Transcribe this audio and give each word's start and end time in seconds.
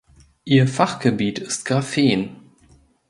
Ihr 0.45 0.67
Fachgebiet 0.67 1.37
ist 1.37 1.63
Graphen. 1.63 2.31